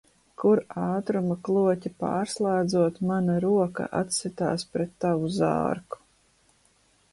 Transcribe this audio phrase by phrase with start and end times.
[0.43, 6.05] Kur ātruma kloķi pārslēdzot, mana roka atsitās pret tavu zārku.